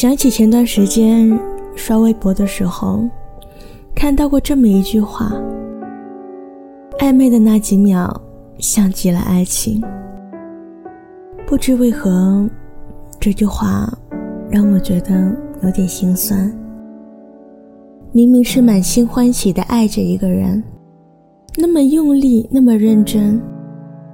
[0.00, 1.38] 想起前段时间
[1.76, 3.06] 刷微博的时候，
[3.94, 5.30] 看到过这么一句话
[7.00, 8.10] ：“暧昧的那几秒，
[8.56, 9.78] 像极了爱情。”
[11.46, 12.48] 不知为何，
[13.20, 13.92] 这句话
[14.48, 16.50] 让我觉得有点心酸。
[18.10, 20.64] 明明是满心欢喜的爱着一个人，
[21.58, 23.38] 那么用力，那么认真，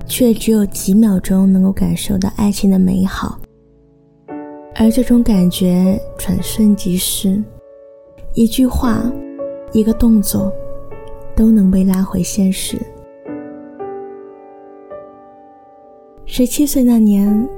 [0.04, 3.38] 却只有几秒钟能够感受到爱情的美好。
[4.78, 7.42] 而这种感觉转瞬即逝，
[8.34, 9.10] 一句话，
[9.72, 10.52] 一个动作，
[11.34, 12.78] 都能被拉回现实。
[16.26, 17.48] 十七岁那年，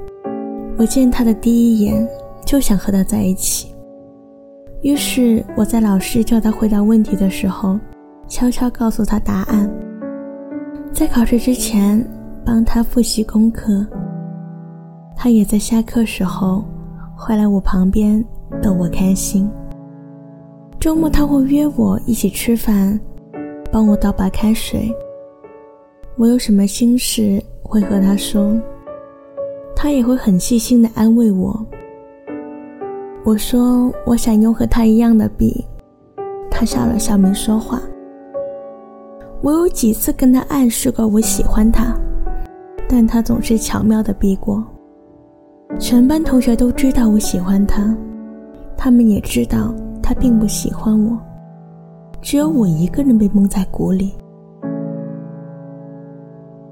[0.77, 2.07] 我见他的第一眼
[2.45, 3.75] 就想和他在一起。
[4.81, 7.77] 于是我在老师叫他回答问题的时候，
[8.29, 9.69] 悄悄告诉他答案，
[10.93, 12.01] 在考试之前
[12.45, 13.85] 帮他复习功课。
[15.17, 16.63] 他也在下课时候。
[17.21, 18.23] 会来我旁边
[18.61, 19.51] 逗我开心。
[20.79, 22.97] 周末他会约我一起吃饭，
[23.69, 24.89] 帮我倒白开水。
[26.15, 28.57] 我有什么心事会和他说，
[29.75, 31.65] 他也会很细心的安慰我。
[33.25, 35.65] 我说我想用和他一样的笔，
[36.49, 37.81] 他笑了笑没说话。
[39.41, 41.93] 我有几次跟他暗示过我喜欢他，
[42.87, 44.63] 但他总是巧妙的避过。
[45.79, 47.95] 全班同学都知道我喜欢他，
[48.75, 51.17] 他们也知道他并不喜欢我，
[52.21, 54.13] 只有我一个人被蒙在鼓里。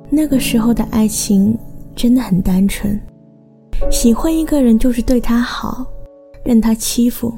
[0.10, 1.58] 那个时候的爱情
[1.96, 3.00] 真的很单纯，
[3.90, 5.86] 喜欢一个人就是对他好，
[6.44, 7.34] 任他欺负，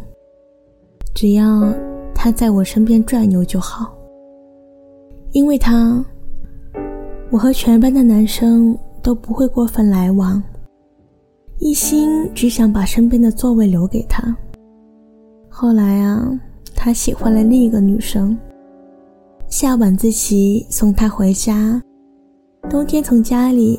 [1.14, 1.72] 只要
[2.16, 3.96] 他在我身边转悠就好。
[5.34, 6.04] 因为他，
[7.30, 10.42] 我和全班的男生都不会过分来往。
[11.60, 14.36] 一心只想把身边的座位留给他。
[15.50, 16.40] 后来啊，
[16.74, 18.38] 他喜欢了另一个女生。
[19.50, 21.82] 下晚自习送他回家，
[22.70, 23.78] 冬天从家里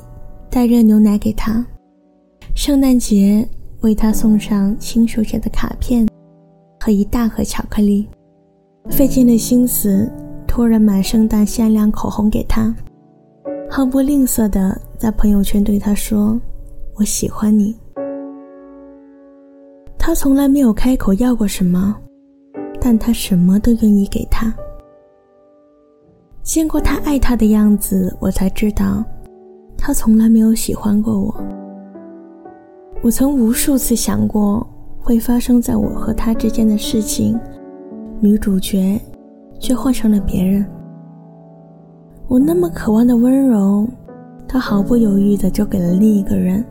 [0.50, 1.64] 带热牛奶给他，
[2.54, 3.48] 圣诞节
[3.80, 6.06] 为他送上亲手写的卡片
[6.80, 8.06] 和一大盒巧克力，
[8.90, 10.10] 费尽了心思
[10.46, 12.74] 托人买圣诞限量口红给他，
[13.70, 16.38] 毫不吝啬的在朋友圈对他说。
[17.00, 17.74] 我喜欢你。
[19.98, 21.96] 他从来没有开口要过什么，
[22.78, 24.54] 但他什么都愿意给他。
[26.42, 29.02] 见过他爱他的样子，我才知道，
[29.78, 31.34] 他从来没有喜欢过我。
[33.02, 34.66] 我曾无数次想过
[35.00, 37.40] 会发生在我和他之间的事情，
[38.20, 39.00] 女主角
[39.58, 40.66] 却换成了别人。
[42.28, 43.88] 我那么渴望的温柔，
[44.46, 46.62] 他毫不犹豫的就给了另一个人。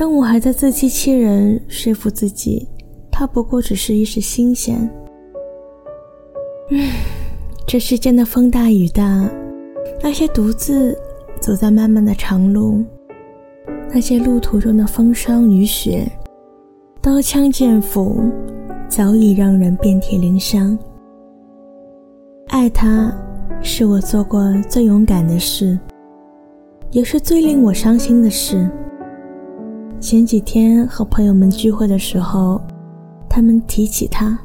[0.00, 2.66] 当我还在自欺欺人，说服自己，
[3.12, 4.90] 他不过只是一时新鲜。
[6.70, 6.88] 嗯，
[7.66, 9.30] 这世间的风大雨大，
[10.02, 10.98] 那些独自
[11.38, 12.82] 走在漫漫的长路，
[13.92, 16.10] 那些路途中的风霜雨雪，
[17.02, 18.22] 刀枪剑斧，
[18.88, 20.78] 早已让人遍体鳞伤。
[22.48, 23.14] 爱他，
[23.60, 25.78] 是我做过最勇敢的事，
[26.90, 28.66] 也是最令我伤心的事。
[30.00, 32.58] 前几天和朋友们聚会的时候，
[33.28, 34.36] 他们提起他，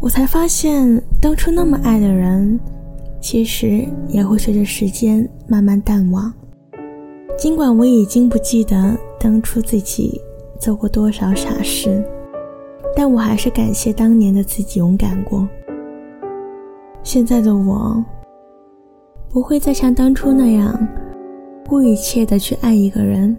[0.00, 2.58] 我才发现当初那么爱的人，
[3.20, 6.32] 其实也会随着时间慢慢淡忘。
[7.38, 10.20] 尽管我已经不记得当初自己
[10.58, 12.04] 做过多少傻事，
[12.96, 15.48] 但我还是感谢当年的自己勇敢过。
[17.04, 18.04] 现在的我，
[19.30, 20.76] 不会再像当初那样，
[21.64, 23.36] 不一切的去爱一个人。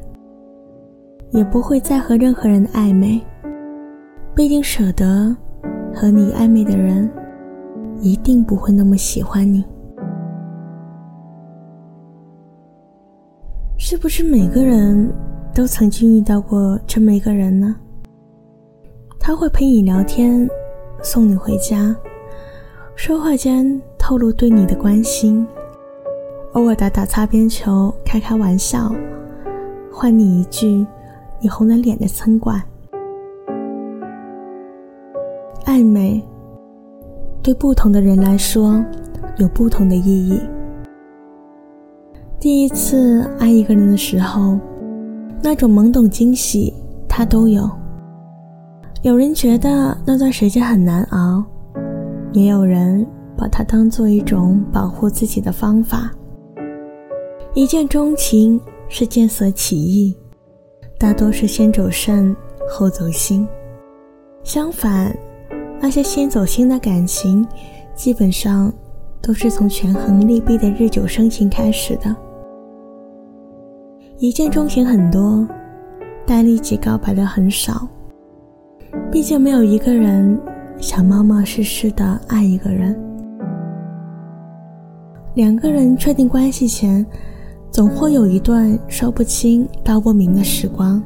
[1.31, 3.21] 也不会再和任何人暧昧，
[4.35, 5.35] 毕竟舍得
[5.93, 7.09] 和你暧昧的人，
[8.01, 9.63] 一定不会那么喜欢你。
[13.77, 15.11] 是不是每个人
[15.53, 17.75] 都曾经遇到过这么一个人呢？
[19.19, 20.49] 他会陪你聊天，
[21.03, 21.95] 送你回家，
[22.95, 25.45] 说话间透露对你的关心，
[26.53, 28.91] 偶尔打打擦边球，开开玩笑，
[29.91, 30.85] 换你一句。
[31.41, 32.61] 你红了脸的嗔怪，
[35.65, 36.21] 暧昧
[37.41, 38.83] 对不同的人来说
[39.37, 40.37] 有不同的意义。
[42.37, 44.59] 第一次爱一个人的时候，
[45.41, 46.73] 那种懵懂惊喜，
[47.07, 47.69] 他都有。
[49.01, 51.41] 有人觉得那段时间很难熬，
[52.33, 53.07] 也有人
[53.37, 56.11] 把它当做一种保护自己的方法。
[57.53, 58.59] 一见钟情
[58.89, 60.13] 是见色起意。
[60.99, 62.35] 大多是先走肾
[62.69, 63.47] 后走心。
[64.43, 65.15] 相反，
[65.79, 67.47] 那些先走心的感情，
[67.95, 68.71] 基本上
[69.21, 72.13] 都是从权衡利弊的日久生情开始的。
[74.17, 75.47] 一见钟情很多，
[76.27, 77.87] 但立即告白的很少。
[79.09, 80.37] 毕竟没有一个人
[80.79, 82.99] 想冒冒失失的爱一个人。
[85.35, 87.05] 两个人确定关系前，
[87.71, 91.01] 总会有一段说不清道不明的时光。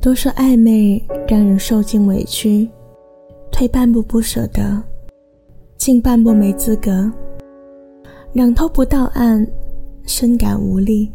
[0.00, 2.68] 都说暧昧让人受尽委屈，
[3.50, 4.82] 退半步不舍得，
[5.76, 7.10] 进半步没资格，
[8.32, 9.46] 两头不到岸，
[10.04, 11.12] 深感无力。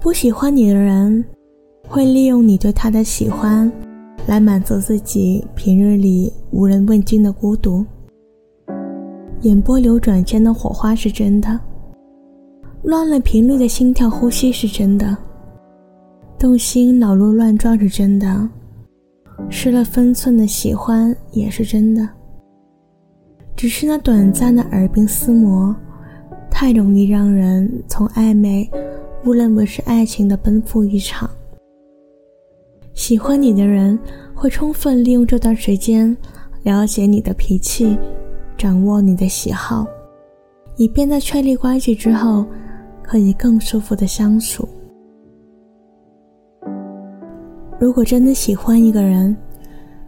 [0.00, 1.24] 不喜欢你的人，
[1.88, 3.70] 会利用你对他的喜欢，
[4.26, 7.84] 来满足自己平日里无人问津的孤独。
[9.40, 11.58] 眼波流转间的火花是真的，
[12.84, 15.16] 乱了频率的心跳呼吸是真的，
[16.38, 18.48] 动心脑路乱撞是真的，
[19.48, 22.06] 失了分寸的喜欢也是真的。
[23.56, 25.74] 只是那短暂的耳鬓厮磨，
[26.50, 28.70] 太容易让人从暧昧。
[29.24, 31.30] 误认为是爱情的奔赴一场。
[32.92, 33.98] 喜欢你的人
[34.34, 36.14] 会充分利用这段时间，
[36.64, 37.96] 了解你的脾气，
[38.58, 39.86] 掌握你的喜好，
[40.76, 42.44] 以便在确立关系之后，
[43.04, 44.68] 可以更舒服的相处。
[47.78, 49.36] 如果真的喜欢一个人，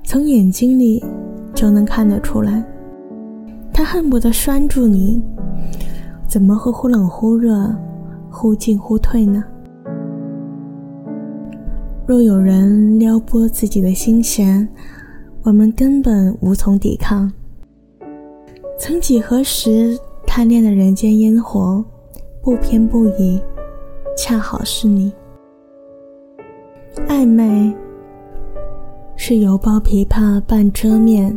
[0.02, 1.04] 从眼睛里
[1.54, 2.64] 就能看得出来，
[3.72, 5.22] 他恨不得拴住你，
[6.26, 7.75] 怎么会忽冷忽热？
[8.31, 9.44] 忽进忽退呢？
[12.06, 14.66] 若有人撩拨自己的心弦，
[15.43, 17.31] 我们根本无从抵抗。
[18.78, 21.84] 曾几何时，贪恋的人间烟火，
[22.46, 23.43] 不偏不倚，
[24.16, 25.12] 恰好是你。
[27.08, 27.75] 暧昧
[29.16, 31.37] 是油包琵琶半遮面，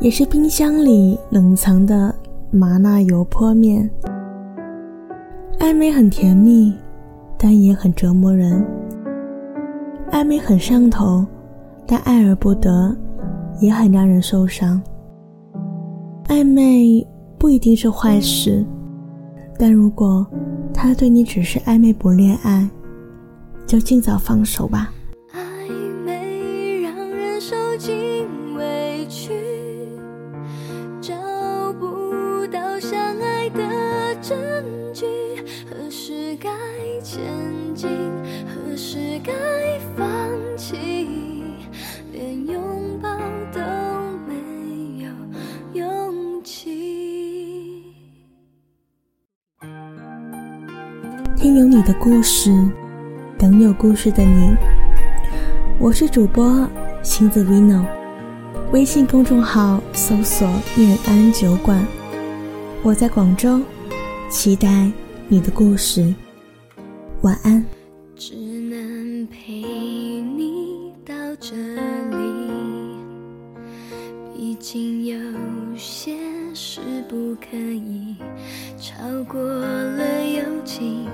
[0.00, 2.14] 也是冰箱里冷藏的
[2.50, 3.90] 麻辣油泼面。
[5.58, 6.72] 暧昧很甜蜜，
[7.36, 8.64] 但也很折磨人。
[10.10, 11.22] 暧昧很上头，
[11.86, 12.96] 但爱而不得，
[13.60, 14.82] 也很让人受伤。
[16.28, 17.06] 暧昧
[17.36, 18.64] 不一定是坏事，
[19.58, 20.26] 但如果
[20.72, 22.68] 他对你只是暧昧不恋爱
[23.66, 24.92] 就尽早放手吧。
[25.32, 25.68] 暧
[26.04, 29.32] 昧让人受尽委屈
[31.00, 31.14] 找
[31.78, 33.60] 不到相爱的
[34.20, 34.36] 证
[34.92, 35.06] 据
[35.68, 36.50] 何时该
[37.02, 37.22] 前
[37.74, 37.88] 进
[38.46, 39.32] 何时该
[39.96, 40.23] 放
[51.36, 52.50] 听有你的故事，
[53.36, 54.54] 等有故事的你。
[55.78, 56.66] 我是主播
[57.02, 57.84] 星子 vino，
[58.72, 61.84] 微信公众号搜索“念安酒馆”。
[62.82, 63.60] 我在广州，
[64.30, 64.90] 期待
[65.28, 66.14] 你的故事。
[67.22, 67.64] 晚安。
[68.16, 71.56] 只能陪你到这
[72.10, 72.96] 里，
[74.34, 75.18] 毕竟有
[75.76, 76.16] 些
[76.74, 78.16] 是不可以
[78.76, 78.96] 超
[79.28, 81.08] 过了友情。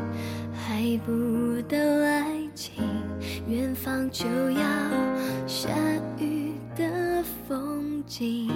[0.54, 2.24] 还不到爱
[2.54, 2.82] 情，
[3.46, 4.62] 远方就要
[5.46, 5.68] 下
[6.18, 8.48] 雨的风景，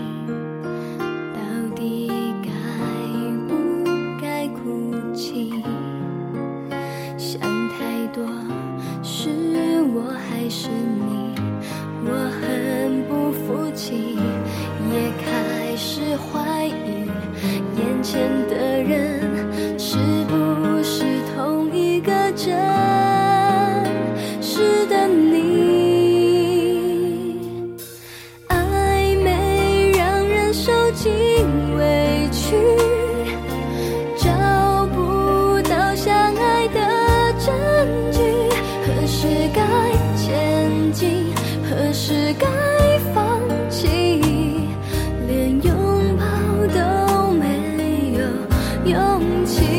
[48.94, 49.73] 勇气。